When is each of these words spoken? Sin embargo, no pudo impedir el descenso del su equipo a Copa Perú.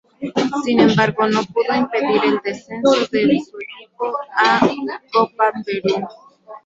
Sin 0.65 0.79
embargo, 0.79 1.27
no 1.27 1.43
pudo 1.43 1.75
impedir 1.75 2.23
el 2.25 2.39
descenso 2.43 2.89
del 3.11 3.39
su 3.39 3.55
equipo 3.59 4.11
a 4.35 4.59
Copa 5.13 5.53
Perú. 5.63 6.03